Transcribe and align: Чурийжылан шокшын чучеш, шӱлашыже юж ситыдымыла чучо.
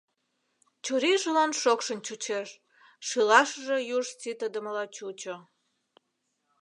Чурийжылан 0.83 1.51
шокшын 1.61 1.99
чучеш, 2.05 2.49
шӱлашыже 3.07 3.77
юж 3.97 4.05
ситыдымыла 4.19 4.85
чучо. 4.95 5.35